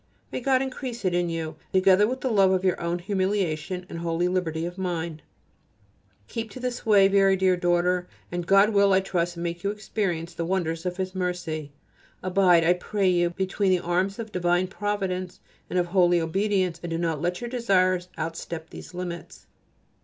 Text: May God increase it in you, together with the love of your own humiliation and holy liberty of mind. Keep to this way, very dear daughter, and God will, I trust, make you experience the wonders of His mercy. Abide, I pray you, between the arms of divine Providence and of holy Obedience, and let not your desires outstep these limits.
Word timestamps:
May 0.31 0.39
God 0.39 0.63
increase 0.63 1.05
it 1.05 1.13
in 1.13 1.29
you, 1.29 1.57
together 1.73 2.07
with 2.07 2.21
the 2.21 2.31
love 2.31 2.49
of 2.49 2.63
your 2.63 2.81
own 2.81 2.97
humiliation 2.97 3.85
and 3.87 3.99
holy 3.99 4.27
liberty 4.27 4.65
of 4.65 4.79
mind. 4.79 5.21
Keep 6.27 6.49
to 6.49 6.59
this 6.59 6.87
way, 6.87 7.07
very 7.07 7.35
dear 7.35 7.55
daughter, 7.55 8.07
and 8.31 8.47
God 8.47 8.71
will, 8.71 8.93
I 8.93 8.99
trust, 9.01 9.37
make 9.37 9.63
you 9.63 9.69
experience 9.69 10.33
the 10.33 10.43
wonders 10.43 10.87
of 10.87 10.97
His 10.97 11.13
mercy. 11.13 11.71
Abide, 12.23 12.63
I 12.63 12.73
pray 12.73 13.09
you, 13.11 13.29
between 13.29 13.69
the 13.69 13.79
arms 13.79 14.17
of 14.17 14.31
divine 14.31 14.65
Providence 14.65 15.39
and 15.69 15.77
of 15.77 15.85
holy 15.85 16.19
Obedience, 16.19 16.79
and 16.81 16.91
let 16.91 16.99
not 17.21 17.39
your 17.39 17.51
desires 17.51 18.07
outstep 18.17 18.71
these 18.71 18.95
limits. 18.95 19.45